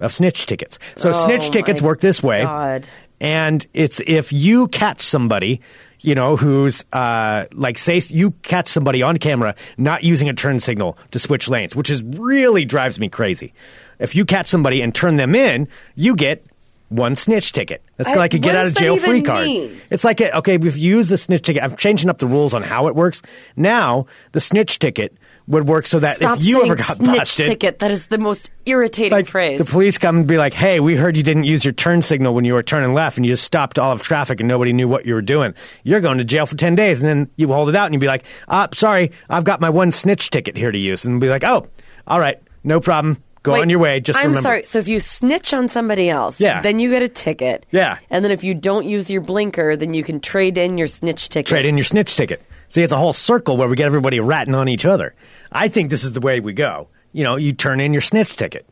of 0.00 0.12
snitch 0.12 0.46
tickets. 0.46 0.78
So 0.96 1.10
Oh, 1.10 1.12
snitch 1.12 1.50
tickets 1.50 1.80
work 1.82 2.00
this 2.00 2.22
way. 2.22 2.42
God. 2.42 2.88
And 3.20 3.66
it's 3.74 4.00
if 4.06 4.32
you 4.32 4.68
catch 4.68 5.00
somebody, 5.00 5.60
you 6.00 6.14
know, 6.14 6.36
who's 6.36 6.84
uh, 6.92 7.46
like, 7.52 7.76
say 7.78 8.00
you 8.08 8.30
catch 8.42 8.68
somebody 8.68 9.02
on 9.02 9.16
camera 9.16 9.54
not 9.76 10.04
using 10.04 10.28
a 10.28 10.34
turn 10.34 10.60
signal 10.60 10.96
to 11.10 11.18
switch 11.18 11.48
lanes, 11.48 11.74
which 11.74 11.90
is 11.90 12.02
really 12.04 12.64
drives 12.64 13.00
me 13.00 13.08
crazy. 13.08 13.52
If 13.98 14.14
you 14.14 14.24
catch 14.24 14.46
somebody 14.46 14.80
and 14.82 14.94
turn 14.94 15.16
them 15.16 15.34
in, 15.34 15.66
you 15.96 16.14
get 16.14 16.46
one 16.88 17.16
snitch 17.16 17.52
ticket. 17.52 17.82
That's 17.96 18.12
I- 18.12 18.14
like 18.14 18.34
a 18.34 18.38
get 18.38 18.54
out 18.54 18.66
of 18.66 18.74
jail 18.76 18.96
free 18.96 19.22
card. 19.22 19.46
mean? 19.46 19.80
It's 19.90 20.04
like 20.04 20.20
a, 20.20 20.38
okay, 20.38 20.56
we've 20.56 20.76
used 20.76 21.10
the 21.10 21.18
snitch 21.18 21.42
ticket, 21.42 21.62
I'm 21.64 21.76
changing 21.76 22.08
up 22.08 22.18
the 22.18 22.26
rules 22.28 22.54
on 22.54 22.62
how 22.62 22.86
it 22.86 22.94
works. 22.94 23.20
Now 23.56 24.06
the 24.32 24.40
snitch 24.40 24.78
ticket 24.78 25.12
would 25.48 25.66
work 25.66 25.86
so 25.86 25.98
that 25.98 26.16
Stop 26.18 26.38
if 26.38 26.44
you 26.44 26.62
ever 26.62 26.76
got 26.76 26.96
snitch 26.96 27.16
busted, 27.16 27.46
ticket. 27.46 27.78
That 27.80 27.90
is 27.90 28.06
the 28.06 28.18
most 28.18 28.50
irritating 28.66 29.12
like 29.12 29.26
phrase. 29.26 29.58
the 29.58 29.64
police 29.64 29.98
come 29.98 30.18
and 30.18 30.26
be 30.26 30.36
like, 30.36 30.54
"Hey, 30.54 30.78
we 30.78 30.94
heard 30.94 31.16
you 31.16 31.22
didn't 31.22 31.44
use 31.44 31.64
your 31.64 31.72
turn 31.72 32.02
signal 32.02 32.34
when 32.34 32.44
you 32.44 32.54
were 32.54 32.62
turning 32.62 32.94
left, 32.94 33.16
and 33.16 33.24
you 33.26 33.32
just 33.32 33.44
stopped 33.44 33.78
all 33.78 33.90
of 33.90 34.02
traffic, 34.02 34.40
and 34.40 34.48
nobody 34.48 34.72
knew 34.72 34.86
what 34.86 35.06
you 35.06 35.14
were 35.14 35.22
doing. 35.22 35.54
You're 35.82 36.00
going 36.00 36.18
to 36.18 36.24
jail 36.24 36.46
for 36.46 36.54
ten 36.54 36.74
days." 36.74 37.00
And 37.02 37.08
then 37.08 37.30
you 37.36 37.48
hold 37.48 37.68
it 37.70 37.76
out, 37.76 37.86
and 37.86 37.94
you'd 37.94 38.00
be 38.00 38.06
like, 38.06 38.24
"Ah, 38.46 38.68
sorry, 38.74 39.10
I've 39.28 39.44
got 39.44 39.60
my 39.60 39.70
one 39.70 39.90
snitch 39.90 40.30
ticket 40.30 40.56
here 40.56 40.70
to 40.70 40.78
use," 40.78 41.04
and 41.04 41.20
be 41.20 41.28
like, 41.28 41.44
"Oh, 41.44 41.66
all 42.06 42.20
right, 42.20 42.38
no 42.62 42.78
problem. 42.78 43.16
Go 43.44 43.52
Wait, 43.52 43.60
on 43.62 43.70
your 43.70 43.78
way. 43.78 44.00
Just 44.00 44.18
I'm 44.18 44.26
remember." 44.26 44.42
sorry. 44.42 44.64
So 44.64 44.80
if 44.80 44.88
you 44.88 45.00
snitch 45.00 45.54
on 45.54 45.68
somebody 45.68 46.10
else, 46.10 46.40
Yeah. 46.40 46.60
then 46.60 46.78
you 46.80 46.90
get 46.90 47.02
a 47.02 47.08
ticket. 47.08 47.64
Yeah. 47.70 47.96
And 48.10 48.22
then 48.24 48.32
if 48.32 48.42
you 48.44 48.52
don't 48.52 48.86
use 48.86 49.08
your 49.08 49.22
blinker, 49.22 49.76
then 49.76 49.94
you 49.94 50.02
can 50.02 50.20
trade 50.20 50.58
in 50.58 50.76
your 50.76 50.88
snitch 50.88 51.28
ticket. 51.30 51.46
Trade 51.46 51.64
in 51.64 51.78
your 51.78 51.84
snitch 51.84 52.16
ticket. 52.16 52.42
See, 52.68 52.82
it's 52.82 52.92
a 52.92 52.98
whole 52.98 53.12
circle 53.12 53.56
where 53.56 53.68
we 53.68 53.76
get 53.76 53.86
everybody 53.86 54.20
ratting 54.20 54.54
on 54.54 54.68
each 54.68 54.84
other. 54.84 55.14
I 55.50 55.68
think 55.68 55.90
this 55.90 56.04
is 56.04 56.12
the 56.12 56.20
way 56.20 56.40
we 56.40 56.52
go. 56.52 56.88
You 57.12 57.24
know, 57.24 57.36
you 57.36 57.52
turn 57.52 57.80
in 57.80 57.92
your 57.92 58.02
snitch 58.02 58.36
ticket. 58.36 58.66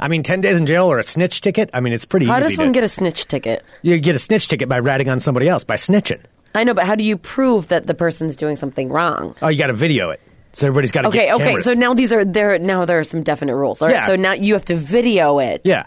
I 0.00 0.08
mean, 0.08 0.22
ten 0.22 0.40
days 0.40 0.58
in 0.58 0.66
jail 0.66 0.86
or 0.90 0.98
a 0.98 1.02
snitch 1.02 1.40
ticket. 1.40 1.70
I 1.74 1.80
mean, 1.80 1.92
it's 1.92 2.04
pretty 2.06 2.26
easy. 2.26 2.32
How 2.32 2.40
does 2.40 2.56
one 2.58 2.68
to, 2.68 2.72
get 2.72 2.82
a 2.84 2.88
snitch 2.88 3.26
ticket? 3.28 3.64
you 3.82 3.98
get 4.00 4.16
a 4.16 4.18
snitch 4.18 4.48
ticket 4.48 4.68
by 4.68 4.78
ratting 4.80 5.08
on 5.08 5.20
somebody 5.20 5.48
else 5.48 5.62
by 5.62 5.76
snitching. 5.76 6.20
I 6.54 6.64
know, 6.64 6.74
but 6.74 6.84
how 6.86 6.94
do 6.96 7.04
you 7.04 7.16
prove 7.16 7.68
that 7.68 7.86
the 7.86 7.94
person's 7.94 8.34
doing 8.36 8.56
something 8.56 8.88
wrong? 8.88 9.36
Oh, 9.42 9.48
you 9.48 9.58
got 9.58 9.68
to 9.68 9.72
video 9.72 10.10
it. 10.10 10.20
So 10.52 10.66
everybody's 10.66 10.90
got 10.90 11.02
to 11.02 11.08
Okay, 11.08 11.26
get 11.26 11.34
okay. 11.36 11.44
cameras. 11.44 11.64
So 11.64 11.74
now 11.74 11.94
these 11.94 12.12
are 12.12 12.24
there. 12.24 12.58
Now 12.58 12.84
there 12.86 12.98
are 12.98 13.04
some 13.04 13.22
definite 13.22 13.54
rules. 13.54 13.80
All 13.80 13.86
right. 13.88 13.94
Yeah. 13.94 14.06
So 14.08 14.16
now 14.16 14.32
you 14.32 14.54
have 14.54 14.64
to 14.64 14.74
video 14.74 15.38
it. 15.38 15.60
yeah. 15.64 15.84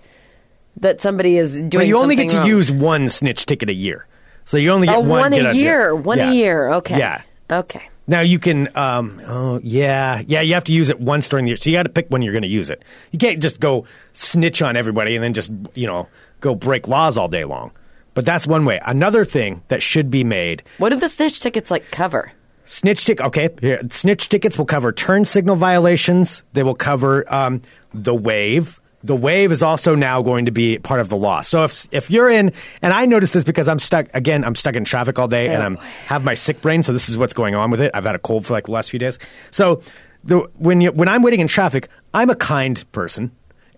That 0.78 1.02
somebody 1.02 1.38
is 1.38 1.54
doing. 1.56 1.70
But 1.70 1.88
you 1.88 1.98
only 2.00 2.16
get 2.16 2.30
to 2.30 2.38
wrong. 2.38 2.48
use 2.48 2.72
one 2.72 3.10
snitch 3.10 3.46
ticket 3.46 3.70
a 3.70 3.74
year. 3.74 4.08
So 4.46 4.58
you 4.58 4.72
only 4.72 4.88
get 4.88 4.96
Oh, 4.96 5.00
one, 5.02 5.32
one 5.32 5.34
a 5.34 5.54
year. 5.54 5.94
One 5.96 6.18
Yeah. 6.18 6.32
a 6.32 6.34
year. 6.34 6.70
Okay. 6.76 6.98
Yeah. 6.98 7.22
Okay. 7.52 7.90
Now 8.06 8.20
you 8.22 8.38
can, 8.38 8.68
um, 8.76 9.22
oh 9.26 9.62
yeah, 9.64 10.22
yeah. 10.28 10.42
You 10.42 10.56
have 10.56 10.66
to 10.66 10.74
use 10.74 10.90
it 10.90 11.00
once 11.00 11.30
during 11.30 11.46
the 11.46 11.50
year, 11.52 11.58
so 11.58 11.70
you 11.70 11.76
got 11.78 11.84
to 11.84 11.90
pick 11.90 12.08
when 12.10 12.22
you're 12.22 12.34
going 12.34 12.44
to 12.44 12.50
use 12.50 12.70
it. 12.70 12.84
You 13.12 13.20
can't 13.20 13.42
just 13.42 13.62
go 13.62 13.86
snitch 14.12 14.62
on 14.62 14.76
everybody 14.76 15.16
and 15.16 15.24
then 15.24 15.34
just 15.34 15.54
you 15.74 15.88
know 15.88 16.10
go 16.42 16.54
break 16.54 16.88
laws 16.88 17.18
all 17.18 17.30
day 17.30 17.46
long. 17.46 17.72
But 18.14 18.26
that's 18.26 18.46
one 18.46 18.66
way. 18.66 18.80
Another 18.86 19.26
thing 19.26 19.64
that 19.70 19.82
should 19.82 20.12
be 20.12 20.24
made 20.24 20.64
What 20.78 20.90
do 20.90 20.98
the 20.98 21.10
snitch 21.10 21.40
tickets 21.40 21.72
like 21.72 21.90
cover? 21.92 22.32
Snitch 22.66 23.06
tick. 23.06 23.22
Okay, 23.22 23.50
here, 23.62 23.82
snitch 23.90 24.30
tickets 24.30 24.58
will 24.58 24.66
cover 24.66 24.92
turn 24.92 25.26
signal 25.26 25.56
violations. 25.56 26.44
They 26.54 26.64
will 26.64 26.76
cover 26.76 27.26
um, 27.34 27.62
the 27.94 28.16
wave. 28.16 28.80
The 29.04 29.16
wave 29.16 29.52
is 29.52 29.62
also 29.62 29.96
now 29.96 30.22
going 30.22 30.46
to 30.46 30.52
be 30.52 30.80
part 30.80 31.02
of 31.02 31.10
the 31.10 31.18
law. 31.18 31.42
So 31.42 31.66
if 31.66 31.88
if 31.92 32.10
you're 32.10 32.30
in, 32.30 32.54
and 32.82 32.94
I 32.94 33.06
noticed 33.06 33.34
this 33.34 33.44
because 33.44 33.68
I'm 33.68 33.80
stuck 33.80 34.08
again. 34.14 34.46
I'm 34.46 34.56
stuck 34.56 34.76
in 34.76 34.86
traffic 34.86 35.20
all 35.20 35.28
day, 35.28 35.50
and 35.50 35.62
Oh, 35.62 35.66
I'm 35.66 35.76
have 36.08 36.24
my 36.24 36.36
sick 36.36 36.62
brain. 36.62 36.84
So 36.84 36.94
this 36.94 37.10
is 37.10 37.18
what's 37.18 37.34
going 37.34 37.54
on 37.56 37.70
with 37.70 37.82
it. 37.82 37.92
I've 37.94 38.06
had 38.06 38.16
a 38.16 38.20
cold 38.20 38.46
for 38.46 38.54
like 38.54 38.66
the 38.66 38.72
last 38.72 38.90
few 38.92 39.00
days. 39.00 39.20
So 39.52 39.82
the, 40.24 40.40
when 40.58 40.80
you 40.80 40.92
when 40.92 41.10
I'm 41.10 41.22
waiting 41.22 41.42
in 41.42 41.48
traffic, 41.48 41.90
I'm 42.14 42.30
a 42.30 42.36
kind 42.36 42.84
person. 42.94 43.32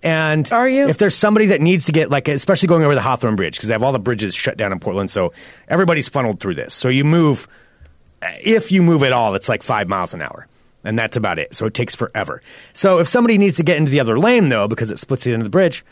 And 0.03 0.51
Are 0.51 0.70
you? 0.70 0.88
If 0.88 1.00
there's 1.00 1.15
somebody 1.15 1.48
that 1.48 1.62
needs 1.62 1.88
to 1.88 1.91
get 1.91 2.12
like, 2.12 2.27
especially 2.27 2.67
going 2.67 2.84
over 2.84 2.94
the 2.94 3.01
Hawthorne 3.01 3.36
Bridge, 3.36 3.55
because 3.55 3.67
they 3.67 3.74
have 3.74 3.82
all 3.82 3.91
the 3.94 3.98
bridges 3.98 4.36
shut 4.36 4.55
down 4.55 4.72
in 4.72 4.79
Portland, 4.79 5.10
so 5.10 5.34
everybody's 5.67 6.08
funneled 6.08 6.39
through 6.39 6.53
this. 6.53 6.75
So 6.75 6.89
you 6.89 7.03
move 7.03 7.48
if 8.22 8.72
you 8.72 8.84
move 8.84 9.01
at 9.01 9.12
all, 9.13 9.34
it's 9.34 9.50
like 9.50 9.63
five 9.63 9.88
miles 9.88 10.13
an 10.13 10.22
hour. 10.22 10.48
And 10.85 10.97
that's 10.97 11.17
about 11.17 11.39
it. 11.39 11.53
So 11.55 11.65
it 11.65 11.73
takes 11.73 11.95
forever. 11.95 12.41
So 12.73 12.99
if 12.99 13.07
somebody 13.07 13.37
needs 13.37 13.55
to 13.55 13.63
get 13.63 13.77
into 13.77 13.91
the 13.91 13.99
other 13.99 14.17
lane, 14.17 14.49
though, 14.49 14.67
because 14.67 14.91
it 14.91 14.99
splits 14.99 15.23
the 15.25 15.33
end 15.33 15.41
of 15.41 15.45
the 15.45 15.49
bridge, 15.49 15.83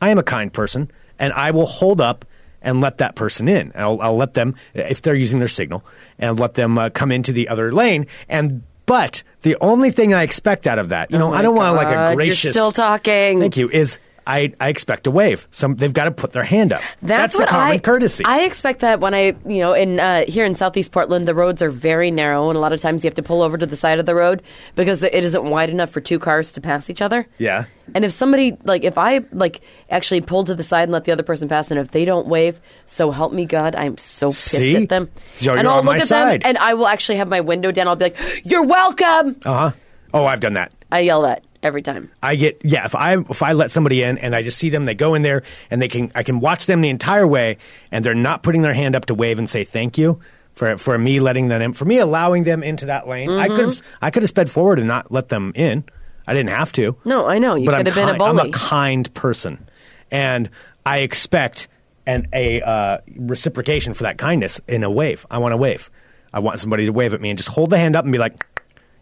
I 0.00 0.10
am 0.10 0.18
a 0.18 0.22
kind 0.22 0.52
person 0.52 0.90
and 1.18 1.32
I 1.34 1.50
will 1.52 1.66
hold 1.66 2.00
up 2.00 2.24
and 2.62 2.80
let 2.80 2.98
that 2.98 3.14
person 3.14 3.48
in. 3.48 3.72
I'll, 3.74 4.00
I'll 4.00 4.16
let 4.16 4.34
them, 4.34 4.56
if 4.74 5.02
they're 5.02 5.14
using 5.14 5.38
their 5.38 5.48
signal, 5.48 5.84
and 6.18 6.38
let 6.40 6.54
them 6.54 6.76
uh, 6.78 6.90
come 6.90 7.12
into 7.12 7.32
the 7.32 7.48
other 7.48 7.72
lane. 7.72 8.06
And 8.28 8.62
but 8.86 9.22
the 9.42 9.56
only 9.60 9.90
thing 9.90 10.12
I 10.14 10.24
expect 10.24 10.66
out 10.66 10.78
of 10.78 10.88
that, 10.88 11.10
you 11.12 11.18
know, 11.18 11.28
Oh 11.28 11.30
my 11.30 11.38
I 11.38 11.42
don't 11.42 11.54
want 11.54 11.76
like 11.76 11.88
a 11.88 12.14
gracious. 12.14 12.44
You're 12.44 12.52
still 12.52 12.72
talking. 12.72 13.38
Thank 13.38 13.56
you. 13.56 13.70
Is 13.70 13.98
I, 14.30 14.52
I 14.60 14.68
expect 14.68 15.06
a 15.06 15.10
wave. 15.10 15.48
Some 15.50 15.74
they've 15.76 15.92
got 15.92 16.04
to 16.04 16.10
put 16.12 16.32
their 16.32 16.44
hand 16.44 16.72
up. 16.72 16.82
That's, 17.02 17.34
the 17.34 17.40
what 17.40 17.48
common 17.48 17.74
I, 17.74 17.78
courtesy. 17.78 18.24
I 18.24 18.42
expect 18.42 18.80
that 18.80 19.00
when 19.00 19.12
I, 19.12 19.34
you 19.44 19.58
know, 19.58 19.72
in 19.72 19.98
uh, 19.98 20.24
here 20.26 20.44
in 20.44 20.54
Southeast 20.54 20.92
Portland, 20.92 21.26
the 21.26 21.34
roads 21.34 21.62
are 21.62 21.70
very 21.70 22.10
narrow, 22.10 22.48
and 22.48 22.56
a 22.56 22.60
lot 22.60 22.72
of 22.72 22.80
times 22.80 23.02
you 23.02 23.08
have 23.08 23.16
to 23.16 23.22
pull 23.22 23.42
over 23.42 23.58
to 23.58 23.66
the 23.66 23.76
side 23.76 23.98
of 23.98 24.06
the 24.06 24.14
road 24.14 24.42
because 24.76 25.02
it 25.02 25.12
isn't 25.12 25.44
wide 25.44 25.70
enough 25.70 25.90
for 25.90 26.00
two 26.00 26.18
cars 26.18 26.52
to 26.52 26.60
pass 26.60 26.88
each 26.88 27.02
other. 27.02 27.26
Yeah. 27.38 27.64
And 27.92 28.04
if 28.04 28.12
somebody 28.12 28.56
like 28.62 28.84
if 28.84 28.96
I 28.96 29.20
like 29.32 29.62
actually 29.90 30.20
pull 30.20 30.44
to 30.44 30.54
the 30.54 30.62
side 30.62 30.84
and 30.84 30.92
let 30.92 31.04
the 31.04 31.12
other 31.12 31.24
person 31.24 31.48
pass, 31.48 31.70
and 31.72 31.80
if 31.80 31.90
they 31.90 32.04
don't 32.04 32.28
wave, 32.28 32.60
so 32.86 33.10
help 33.10 33.32
me 33.32 33.46
God, 33.46 33.74
I'm 33.74 33.98
so 33.98 34.28
pissed 34.28 34.50
See? 34.50 34.76
at 34.76 34.88
them. 34.88 35.10
So 35.32 35.54
and 35.54 35.66
I'll 35.66 35.82
look 35.82 35.96
at 35.96 36.06
side. 36.06 36.42
them, 36.42 36.50
and 36.50 36.58
I 36.58 36.74
will 36.74 36.86
actually 36.86 37.18
have 37.18 37.28
my 37.28 37.40
window 37.40 37.72
down. 37.72 37.88
I'll 37.88 37.96
be 37.96 38.04
like, 38.04 38.44
"You're 38.44 38.64
welcome." 38.64 39.36
uh 39.44 39.70
huh. 39.70 39.70
Oh, 40.14 40.24
I've 40.24 40.40
done 40.40 40.54
that. 40.54 40.72
I 40.92 41.00
yell 41.00 41.22
that. 41.22 41.44
Every 41.62 41.82
time. 41.82 42.10
I 42.22 42.36
get 42.36 42.60
yeah. 42.64 42.84
If 42.84 42.94
I 42.94 43.16
if 43.18 43.42
I 43.42 43.52
let 43.52 43.70
somebody 43.70 44.02
in 44.02 44.18
and 44.18 44.34
I 44.34 44.42
just 44.42 44.58
see 44.58 44.70
them, 44.70 44.84
they 44.84 44.94
go 44.94 45.14
in 45.14 45.22
there 45.22 45.42
and 45.70 45.80
they 45.80 45.88
can 45.88 46.10
I 46.14 46.22
can 46.22 46.40
watch 46.40 46.66
them 46.66 46.80
the 46.80 46.88
entire 46.90 47.26
way, 47.26 47.58
and 47.90 48.04
they're 48.04 48.14
not 48.14 48.42
putting 48.42 48.62
their 48.62 48.74
hand 48.74 48.94
up 48.96 49.06
to 49.06 49.14
wave 49.14 49.38
and 49.38 49.48
say 49.48 49.64
thank 49.64 49.98
you 49.98 50.20
for 50.54 50.76
for 50.78 50.98
me 50.98 51.20
letting 51.20 51.48
them 51.48 51.62
in, 51.62 51.72
for 51.72 51.84
me 51.84 51.98
allowing 51.98 52.44
them 52.44 52.62
into 52.62 52.86
that 52.86 53.06
lane. 53.08 53.30
I 53.30 53.48
could 53.48 53.64
have 53.64 53.82
I 54.02 54.10
could 54.10 54.22
have 54.22 54.30
sped 54.30 54.50
forward 54.50 54.78
and 54.78 54.88
not 54.88 55.10
let 55.12 55.28
them 55.28 55.52
in. 55.54 55.84
I 56.26 56.34
didn't 56.34 56.50
have 56.50 56.72
to. 56.74 56.96
No, 57.04 57.26
I 57.26 57.38
know 57.38 57.54
you 57.56 57.66
could 57.66 57.74
I'm 57.74 57.86
have 57.86 57.94
been 57.94 58.08
a 58.08 58.18
kind- 58.18 58.22
I'm 58.22 58.38
a 58.38 58.50
kind 58.50 59.12
person, 59.14 59.68
and 60.10 60.48
I 60.86 60.98
expect 60.98 61.68
an 62.06 62.26
a 62.32 62.60
uh, 62.62 62.98
reciprocation 63.16 63.94
for 63.94 64.04
that 64.04 64.18
kindness 64.18 64.60
in 64.68 64.82
a 64.82 64.90
wave. 64.90 65.26
I 65.30 65.38
want 65.38 65.54
a 65.54 65.56
wave. 65.56 65.90
I 66.32 66.38
want 66.38 66.58
somebody 66.58 66.86
to 66.86 66.92
wave 66.92 67.14
at 67.14 67.20
me 67.20 67.30
and 67.30 67.38
just 67.38 67.48
hold 67.48 67.70
the 67.70 67.78
hand 67.78 67.96
up 67.96 68.04
and 68.04 68.12
be 68.12 68.18
like, 68.18 68.46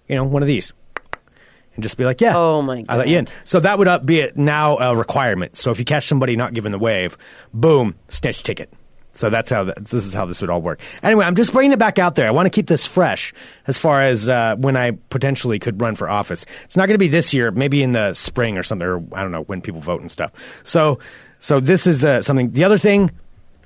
you 0.09 0.15
know, 0.17 0.25
one 0.25 0.43
of 0.43 0.47
these, 0.49 0.73
and 1.79 1.83
just 1.85 1.97
be 1.97 2.05
like, 2.05 2.21
yeah. 2.21 2.37
Oh, 2.37 2.61
my 2.61 2.83
god. 2.83 2.87
I 2.89 2.97
let 2.97 3.07
you 3.07 3.19
in. 3.19 3.29
So 3.45 3.61
that 3.61 3.79
would 3.79 3.87
uh, 3.87 4.01
be 4.01 4.19
it 4.19 4.37
now 4.37 4.79
a 4.79 4.97
requirement. 4.97 5.57
So 5.57 5.71
if 5.71 5.79
you 5.79 5.85
catch 5.85 6.09
somebody 6.09 6.35
not 6.35 6.53
giving 6.53 6.73
the 6.73 6.79
wave, 6.79 7.17
boom, 7.55 7.95
snitch 8.09 8.43
ticket. 8.43 8.73
So 9.13 9.31
that's 9.31 9.49
how 9.49 9.63
that, 9.63 9.77
this 9.77 9.93
is 9.93 10.13
how 10.13 10.27
this 10.27 10.41
would 10.41 10.51
all 10.51 10.61
work. 10.61 10.81
Anyway, 11.05 11.25
I'm 11.25 11.37
just 11.37 11.53
bringing 11.53 11.71
it 11.71 11.79
back 11.79 12.01
out 12.01 12.17
there. 12.17 12.27
I 12.27 12.33
want 12.33 12.47
to 12.47 12.51
keep 12.51 12.67
this 12.67 12.85
fresh 12.85 13.33
as 13.69 13.79
far 13.79 14.03
as 14.03 14.29
uh, 14.29 14.57
when 14.57 14.77
I 14.77 14.99
potentially 15.09 15.61
could 15.61 15.81
run 15.81 15.95
for 15.95 16.11
office. 16.11 16.45
It's 16.65 16.77
not 16.77 16.87
going 16.87 16.95
to 16.95 16.99
be 16.99 17.07
this 17.07 17.33
year, 17.33 17.53
maybe 17.53 17.85
in 17.85 17.93
the 17.93 18.13
spring 18.15 18.59
or 18.59 18.65
something, 18.65 18.87
or 18.89 18.99
I 19.13 19.23
don't 19.23 19.31
know 19.31 19.43
when 19.43 19.61
people 19.61 19.81
vote 19.81 20.01
and 20.01 20.11
stuff. 20.11 20.33
So, 20.65 20.99
so 21.39 21.61
this 21.61 21.87
is 21.87 22.05
uh, 22.05 22.23
something. 22.23 22.51
The 22.51 22.65
other 22.65 22.79
thing 22.79 23.13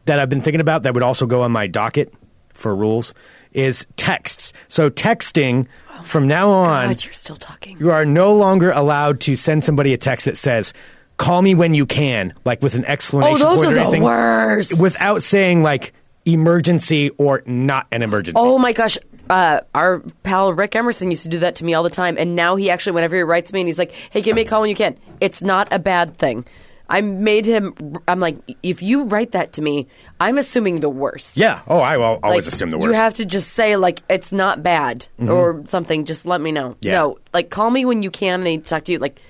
that 0.05 0.19
I've 0.19 0.29
been 0.29 0.43
thinking 0.43 0.61
about 0.61 0.83
that 0.83 0.93
would 0.93 1.03
also 1.03 1.25
go 1.25 1.41
on 1.41 1.51
my 1.51 1.67
docket 1.67 2.13
for 2.53 2.77
rules 2.77 3.15
is 3.53 3.87
texts. 3.97 4.53
So 4.69 4.91
texting 4.91 5.67
from 6.03 6.27
now 6.29 6.51
on, 6.51 6.89
God, 6.89 7.05
you're 7.05 7.13
still 7.13 7.37
talking. 7.37 7.79
you 7.79 7.91
are 7.91 8.05
no 8.05 8.35
longer 8.35 8.71
allowed 8.71 9.21
to 9.23 9.37
send 9.37 9.65
somebody 9.65 9.93
a 9.93 9.97
text 9.97 10.27
that 10.27 10.37
says, 10.37 10.73
"Call 11.17 11.43
me 11.43 11.55
when 11.55 11.75
you 11.75 11.87
can," 11.87 12.35
like 12.45 12.63
with 12.63 12.75
an 12.75 12.85
Oh, 12.89 12.97
those 13.39 13.57
point 13.57 13.67
are 13.67 13.71
or 13.71 13.75
the 13.75 13.81
anything, 13.81 14.03
worst. 14.03 14.81
without 14.81 15.23
saying 15.23 15.63
like 15.63 15.93
emergency 16.25 17.11
or 17.19 17.43
not 17.47 17.87
an 17.93 18.03
emergency. 18.03 18.37
Oh 18.41 18.59
my 18.59 18.73
gosh. 18.73 18.99
Uh, 19.31 19.61
our 19.75 20.01
pal 20.25 20.53
Rick 20.53 20.77
Emerson 20.77 21.11
used 21.11 21.23
to 21.23 21.29
do 21.29 21.39
that 21.39 21.55
to 21.57 21.65
me 21.65 21.75
all 21.75 21.83
the 21.83 21.89
time, 21.91 22.17
and 22.19 22.35
now 22.37 22.57
he 22.57 22.69
actually, 22.69 22.93
whenever 22.93 23.17
he 23.17 23.23
writes 23.23 23.53
me, 23.53 23.61
and 23.61 23.69
he's 23.69 23.79
like, 23.79 23.93
"Hey, 24.11 24.21
give 24.21 24.35
me 24.37 24.43
a 24.43 24.45
call 24.45 24.61
when 24.61 24.69
you 24.69 24.77
can." 24.77 24.97
It's 25.21 25.43
not 25.43 25.69
a 25.71 25.79
bad 25.79 26.19
thing. 26.19 26.45
I 26.93 27.01
made 27.01 27.47
him. 27.47 27.75
I'm 28.07 28.21
like, 28.21 28.37
if 28.63 28.83
you 28.83 29.05
write 29.05 29.33
that 29.33 29.55
to 29.55 29.63
me, 29.63 29.89
I'm 30.21 30.37
assuming 30.37 30.81
the 30.81 30.91
worst. 30.91 31.39
Yeah. 31.39 31.63
Oh, 31.67 31.79
I 31.79 31.97
will 31.97 32.21
always 32.23 32.47
Like, 32.47 32.53
assume 32.53 32.71
the 32.71 32.77
worst. 32.77 32.85
Mm-hmm. 32.85 32.95
You 32.95 33.01
have 33.01 33.15
to 33.15 33.25
just 33.25 33.53
say 33.53 33.77
like 33.77 34.03
it's 34.11 34.31
not 34.31 34.63
bad 34.63 35.07
or 35.27 35.63
something. 35.67 36.05
Just 36.05 36.27
let 36.27 36.41
me 36.41 36.53
know. 36.53 36.77
Yeah. 36.83 36.93
No, 36.99 37.19
like 37.33 37.49
call 37.49 37.71
me 37.71 37.85
when 37.87 38.03
you 38.03 38.11
can 38.11 38.41
and 38.41 38.49
I 38.49 38.51
need 38.53 38.65
to 38.65 38.69
talk 38.71 38.85
to 38.85 38.93
you. 38.93 38.99
Like 38.99 39.21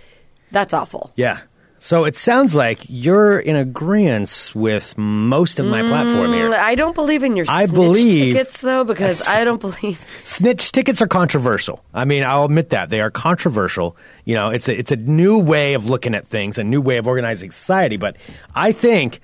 that's 0.51 0.75
awful. 0.75 1.13
yeah. 1.17 1.39
So 1.85 2.05
it 2.05 2.15
sounds 2.15 2.55
like 2.55 2.85
you're 2.89 3.41
in 3.41 3.57
agreement 3.57 4.53
with 4.55 4.97
most 4.97 5.59
of 5.59 5.67
my 5.67 5.83
platform 5.83 6.33
here. 6.33 6.49
Mm, 6.49 6.55
I 6.57 6.77
don't 6.77 6.95
believe 6.95 7.25
in 7.25 7.35
your 7.35 7.45
I 7.49 7.65
snitch 7.65 7.75
believe- 7.75 8.35
tickets 8.35 8.61
though 8.61 8.85
because 8.85 9.27
I 9.27 9.43
don't 9.43 9.61
believe. 9.61 10.07
Snitch 10.25 10.71
tickets 10.71 11.03
are 11.03 11.09
controversial. 11.09 11.85
I 11.93 12.05
mean, 12.05 12.23
I'll 12.23 12.45
admit 12.45 12.71
that 12.71 12.89
they 12.91 13.01
are 13.01 13.11
controversial. 13.11 13.97
You 14.25 14.37
know, 14.37 14.51
it's 14.51 14.69
a, 14.69 14.79
it's 14.79 14.93
a 14.93 14.97
new 14.97 15.41
way 15.41 15.75
of 15.75 15.87
looking 15.87 16.15
at 16.15 16.25
things, 16.25 16.57
a 16.57 16.63
new 16.63 16.81
way 16.81 16.99
of 16.99 17.09
organizing 17.09 17.51
society. 17.51 17.97
But 17.97 18.17
I 18.55 18.71
think, 18.71 19.19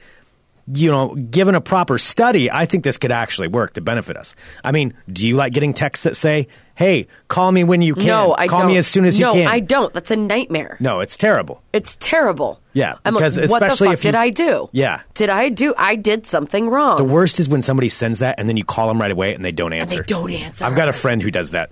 you 0.75 0.90
know, 0.90 1.14
given 1.14 1.54
a 1.54 1.60
proper 1.60 1.98
study, 1.98 2.50
I 2.50 2.66
think 2.66 2.84
this 2.84 2.98
could 2.98 3.12
actually 3.12 3.48
work 3.48 3.75
to 3.75 3.80
benefit 3.80 4.16
us. 4.16 4.34
I 4.62 4.72
mean, 4.72 4.94
do 5.10 5.26
you 5.26 5.37
like 5.37 5.52
getting 5.52 5.72
texts 5.72 6.04
that 6.04 6.16
say, 6.16 6.48
"Hey, 6.75 7.06
call 7.28 7.50
me 7.52 7.64
when 7.64 7.80
you 7.82 7.94
can. 7.94 8.06
No, 8.06 8.34
I 8.37 8.48
call 8.48 8.60
don't. 8.60 8.68
me 8.68 8.76
as 8.76 8.87
soon 8.87 9.04
as 9.04 9.18
you 9.18 9.26
can." 9.32 9.44
no. 9.44 9.50
I 9.50 9.60
don't. 9.60 9.92
That's 9.94 10.10
a 10.10 10.16
nightmare. 10.16 10.76
No, 10.80 11.00
it's 11.00 11.16
terrible. 11.16 11.62
It's 11.72 11.96
terrible. 12.00 12.60
Yeah, 12.75 12.96
I'm 13.04 13.14
because 13.14 13.38
like, 13.38 13.50
what 13.50 13.60
the 13.60 13.66
especially 13.66 13.88
fuck 13.88 13.94
if 13.94 14.04
you- 14.04 14.08
did 14.12 14.14
I 14.18 14.30
do? 14.30 14.68
Yeah. 14.72 15.00
Did 15.14 15.30
I 15.30 15.48
do? 15.48 15.75
I 15.78 15.96
did 15.96 16.26
something 16.26 16.68
wrong. 16.68 16.98
The 16.98 17.04
worst 17.04 17.40
is 17.40 17.48
when 17.48 17.62
somebody 17.62 17.88
sends 17.88 18.18
that 18.18 18.38
and 18.38 18.48
then 18.48 18.56
you 18.56 18.64
call 18.64 18.88
them 18.88 19.00
right 19.00 19.10
away 19.10 19.34
and 19.34 19.44
they 19.44 19.52
don't 19.52 19.72
answer. 19.72 19.96
they 19.98 20.02
don't 20.04 20.30
answer. 20.30 20.64
I've 20.64 20.76
got 20.76 20.88
a 20.88 20.92
friend 20.92 21.22
who 21.22 21.30
does 21.30 21.52
that. 21.52 21.70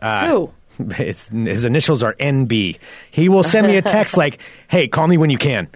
Uh, 0.00 0.26
who? 0.28 0.50
It's, 0.98 1.28
his 1.28 1.64
initials 1.64 2.02
are 2.02 2.14
NB. 2.14 2.78
He 3.10 3.28
will 3.28 3.42
send 3.44 3.66
me 3.66 3.76
a 3.76 3.82
text 3.82 4.16
like, 4.24 4.40
"Hey, 4.68 4.88
call 4.88 5.06
me 5.06 5.18
when 5.18 5.28
you 5.28 5.36
can," 5.36 5.68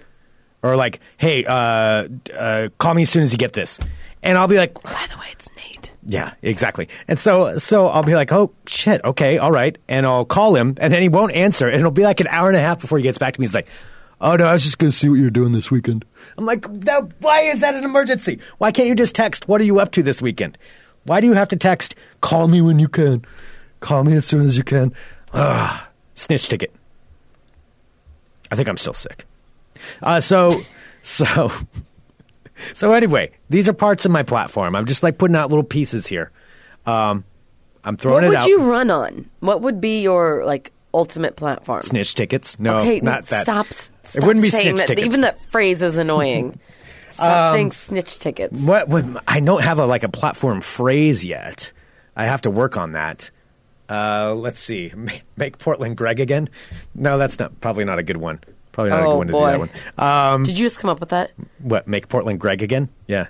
or 0.67 0.75
like, 0.75 0.99
"Hey, 1.17 1.45
uh, 1.45 2.07
uh, 2.35 2.69
call 2.77 2.93
me 2.93 3.03
as 3.03 3.09
soon 3.09 3.23
as 3.23 3.31
you 3.31 3.37
get 3.37 3.53
this," 3.53 3.79
and 4.23 4.37
I'll 4.37 4.47
be 4.47 4.57
like, 4.57 4.73
By 4.83 5.05
the 5.09 5.17
way, 5.17 5.27
it's 5.31 5.49
Nate. 5.55 5.91
"Yeah, 6.05 6.33
exactly." 6.41 6.89
And 7.07 7.19
so, 7.19 7.57
so 7.57 7.87
I'll 7.87 8.03
be 8.03 8.15
like, 8.15 8.31
"Oh 8.31 8.51
shit, 8.65 9.03
okay, 9.03 9.37
all 9.37 9.51
right," 9.51 9.77
and 9.87 10.05
I'll 10.05 10.25
call 10.25 10.55
him, 10.55 10.75
and 10.79 10.91
then 10.93 11.01
he 11.01 11.09
won't 11.09 11.33
answer, 11.33 11.67
and 11.67 11.77
it'll 11.77 11.91
be 11.91 12.03
like 12.03 12.19
an 12.19 12.27
hour 12.27 12.47
and 12.47 12.57
a 12.57 12.61
half 12.61 12.79
before 12.79 12.97
he 12.97 13.03
gets 13.03 13.17
back 13.17 13.33
to 13.33 13.41
me. 13.41 13.45
He's 13.45 13.55
like. 13.55 13.67
Oh 14.19 14.35
no! 14.35 14.47
I 14.47 14.53
was 14.53 14.63
just 14.63 14.79
going 14.79 14.89
to 14.89 14.97
see 14.97 15.09
what 15.09 15.19
you're 15.19 15.29
doing 15.29 15.51
this 15.51 15.69
weekend. 15.69 16.03
I'm 16.39 16.45
like, 16.47 16.67
"Now, 16.67 17.07
why 17.19 17.41
is 17.41 17.61
that 17.61 17.75
an 17.75 17.83
emergency? 17.83 18.39
Why 18.57 18.71
can't 18.71 18.87
you 18.87 18.95
just 18.95 19.13
text? 19.13 19.47
What 19.47 19.61
are 19.61 19.63
you 19.63 19.79
up 19.79 19.91
to 19.91 20.01
this 20.01 20.23
weekend? 20.23 20.57
Why 21.03 21.21
do 21.21 21.27
you 21.27 21.33
have 21.33 21.49
to 21.49 21.55
text? 21.55 21.93
Call 22.21 22.47
me 22.47 22.59
when 22.59 22.79
you 22.79 22.87
can. 22.87 23.23
Call 23.79 24.03
me 24.03 24.13
as 24.13 24.25
soon 24.25 24.41
as 24.41 24.57
you 24.57 24.63
can. 24.63 24.91
Ugh. 25.33 25.87
Snitch 26.15 26.49
ticket. 26.49 26.73
I 28.49 28.55
think 28.55 28.67
I'm 28.67 28.77
still 28.77 28.93
sick. 28.93 29.25
Uh, 30.01 30.19
so, 30.19 30.51
so, 31.01 31.51
so 32.73 32.93
anyway, 32.93 33.31
these 33.49 33.67
are 33.69 33.73
parts 33.73 34.05
of 34.05 34.11
my 34.11 34.23
platform. 34.23 34.75
I'm 34.75 34.85
just 34.85 35.03
like 35.03 35.17
putting 35.17 35.35
out 35.35 35.49
little 35.49 35.63
pieces 35.63 36.07
here. 36.07 36.31
Um, 36.85 37.23
I'm 37.83 37.97
throwing 37.97 38.15
What 38.15 38.23
it 38.25 38.27
out. 38.35 38.41
What 38.41 38.43
would 38.43 38.49
you 38.49 38.69
run 38.69 38.89
on? 38.89 39.29
What 39.39 39.61
would 39.61 39.79
be 39.79 40.01
your 40.01 40.45
like 40.45 40.71
ultimate 40.93 41.35
platform? 41.35 41.81
snitch 41.81 42.15
tickets? 42.15 42.59
No, 42.59 42.79
okay, 42.79 42.99
not 42.99 43.25
that. 43.27 43.43
Stop. 43.43 43.67
Stop 43.67 44.23
it 44.23 44.25
wouldn't 44.25 44.43
be 44.43 44.49
saying 44.49 44.75
snitch 44.77 44.87
that. 44.87 44.87
tickets. 44.87 45.03
Um, 45.03 45.09
Even 45.09 45.21
that 45.21 45.39
phrase 45.39 45.81
is 45.81 45.97
annoying. 45.97 46.59
Stop 47.11 47.55
saying 47.55 47.71
snitch 47.71 48.19
tickets. 48.19 48.61
What 48.63 48.89
would 48.89 49.17
I 49.27 49.39
don't 49.39 49.63
have 49.63 49.79
a 49.79 49.85
like 49.85 50.03
a 50.03 50.09
platform 50.09 50.61
phrase 50.61 51.25
yet. 51.25 51.71
I 52.15 52.25
have 52.25 52.41
to 52.43 52.51
work 52.51 52.77
on 52.77 52.93
that. 52.93 53.31
Uh, 53.89 54.33
let's 54.35 54.59
see. 54.59 54.91
Make, 54.95 55.23
make 55.37 55.57
Portland 55.57 55.97
Greg 55.97 56.19
again? 56.19 56.49
No, 56.93 57.17
that's 57.17 57.39
not 57.39 57.59
probably 57.61 57.85
not 57.85 57.99
a 57.99 58.03
good 58.03 58.17
one. 58.17 58.39
Probably 58.77 58.91
not 58.91 58.99
a 58.99 59.05
Oh, 59.05 59.11
good 59.13 59.17
one 59.17 59.27
to 59.27 59.33
boy. 59.33 59.39
do 59.39 59.51
that 59.51 59.59
one. 59.59 59.69
Um, 60.33 60.43
Did 60.43 60.59
you 60.59 60.65
just 60.67 60.77
come 60.79 60.91
up 60.91 60.99
with 60.99 61.09
that? 61.09 61.31
what? 61.57 61.87
Make 61.87 62.09
Portland 62.09 62.39
Greg 62.39 62.61
again? 62.61 62.89
Yeah. 63.07 63.25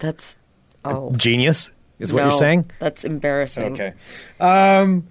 That's 0.00 0.36
oh 0.84 1.12
Genius 1.14 1.70
is 2.00 2.12
what 2.12 2.24
no, 2.24 2.30
you're 2.30 2.38
saying. 2.38 2.68
That's 2.80 3.04
embarrassing. 3.04 3.74
Okay. 3.74 3.92
Um, 4.40 5.06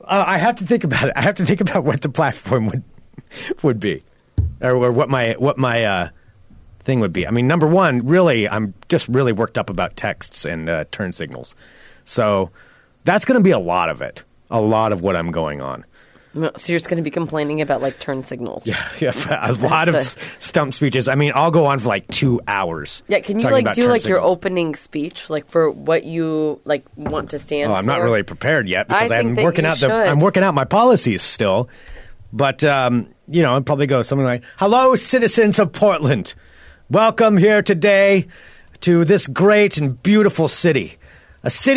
uh, 0.00 0.24
I 0.26 0.38
have 0.38 0.56
to 0.56 0.64
think 0.66 0.82
about 0.82 1.04
it. 1.08 1.12
I 1.14 1.20
have 1.22 1.36
to 1.36 1.44
think 1.46 1.60
about 1.60 1.84
what 1.84 2.00
the 2.00 2.08
platform 2.08 2.66
would 2.66 2.82
would 3.62 3.78
be, 3.78 4.02
or, 4.60 4.72
or 4.74 4.90
what 4.90 5.08
my 5.08 5.34
what 5.38 5.58
my 5.58 5.84
uh, 5.84 6.08
thing 6.80 6.98
would 6.98 7.12
be. 7.12 7.24
I 7.24 7.30
mean, 7.30 7.46
number 7.46 7.68
one, 7.68 8.04
really, 8.06 8.48
I'm 8.48 8.74
just 8.88 9.06
really 9.06 9.32
worked 9.32 9.58
up 9.58 9.70
about 9.70 9.94
texts 9.94 10.44
and 10.44 10.68
uh, 10.68 10.86
turn 10.90 11.12
signals, 11.12 11.54
so 12.04 12.50
that's 13.04 13.24
going 13.24 13.38
to 13.38 13.44
be 13.44 13.52
a 13.52 13.60
lot 13.60 13.90
of 13.90 14.00
it. 14.02 14.24
A 14.50 14.60
lot 14.60 14.90
of 14.92 15.02
what 15.02 15.14
I'm 15.14 15.30
going 15.30 15.60
on. 15.60 15.84
So 16.32 16.38
you're 16.40 16.78
just 16.78 16.88
going 16.88 16.98
to 16.98 17.02
be 17.02 17.10
complaining 17.10 17.60
about 17.60 17.82
like 17.82 17.98
turn 17.98 18.22
signals. 18.22 18.66
Yeah, 18.66 18.88
yeah, 19.00 19.12
a 19.28 19.52
lot 19.54 19.88
of 19.88 19.96
s 19.96 20.16
stump 20.38 20.74
speeches. 20.74 21.08
I 21.08 21.16
mean, 21.16 21.32
I'll 21.34 21.50
go 21.50 21.66
on 21.66 21.80
for 21.80 21.88
like 21.88 22.06
two 22.08 22.40
hours. 22.46 23.02
Yeah, 23.08 23.20
can 23.20 23.40
you 23.40 23.50
like 23.50 23.74
do 23.74 23.88
like 23.88 24.04
your 24.04 24.20
opening 24.20 24.74
speech, 24.76 25.28
like 25.28 25.48
for 25.50 25.70
what 25.70 26.04
you 26.04 26.60
like 26.64 26.84
want 26.94 27.30
to 27.30 27.38
stand? 27.38 27.72
Oh, 27.72 27.74
I'm 27.74 27.86
not 27.86 28.00
really 28.00 28.22
prepared 28.22 28.68
yet 28.68 28.86
because 28.86 29.08
think 29.08 29.38
I'm 29.38 29.44
working 29.44 29.64
out 29.64 29.78
the. 29.78 29.92
I'm 29.92 30.20
working 30.20 30.44
out 30.44 30.54
my 30.54 30.64
policies 30.64 31.22
still. 31.22 31.68
But 32.32 32.62
um, 32.62 33.12
you 33.26 33.42
know, 33.42 33.56
I'd 33.56 33.66
probably 33.66 33.88
go 33.88 34.02
something 34.02 34.24
like, 34.24 34.44
"Hello, 34.56 34.94
citizens 34.94 35.58
of 35.58 35.72
Portland. 35.72 36.34
Welcome 36.90 37.36
here 37.36 37.62
today 37.62 38.26
to 38.80 39.04
this 39.04 39.26
great 39.26 39.78
and 39.78 40.00
beautiful 40.02 40.48
city, 40.48 40.96
a 41.42 41.50
city 41.50 41.68